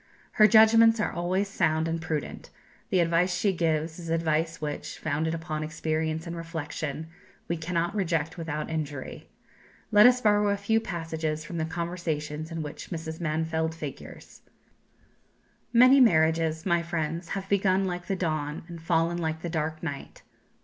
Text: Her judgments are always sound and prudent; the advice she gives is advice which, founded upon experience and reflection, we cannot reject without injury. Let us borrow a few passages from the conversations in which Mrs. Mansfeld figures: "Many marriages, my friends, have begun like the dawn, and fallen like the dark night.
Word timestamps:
Her 0.31 0.47
judgments 0.47 0.99
are 0.99 1.11
always 1.11 1.47
sound 1.47 1.87
and 1.87 2.01
prudent; 2.01 2.49
the 2.89 3.01
advice 3.01 3.35
she 3.35 3.53
gives 3.53 3.99
is 3.99 4.09
advice 4.09 4.59
which, 4.59 4.97
founded 4.97 5.35
upon 5.35 5.61
experience 5.61 6.25
and 6.25 6.35
reflection, 6.35 7.05
we 7.47 7.55
cannot 7.55 7.93
reject 7.93 8.35
without 8.35 8.67
injury. 8.67 9.29
Let 9.91 10.07
us 10.07 10.19
borrow 10.19 10.49
a 10.49 10.57
few 10.57 10.79
passages 10.79 11.45
from 11.45 11.59
the 11.59 11.65
conversations 11.65 12.51
in 12.51 12.63
which 12.63 12.89
Mrs. 12.89 13.19
Mansfeld 13.19 13.75
figures: 13.75 14.41
"Many 15.71 15.99
marriages, 15.99 16.65
my 16.65 16.81
friends, 16.81 17.29
have 17.37 17.47
begun 17.47 17.85
like 17.85 18.07
the 18.07 18.15
dawn, 18.15 18.63
and 18.67 18.81
fallen 18.81 19.19
like 19.19 19.43
the 19.43 19.49
dark 19.49 19.83
night. 19.83 20.23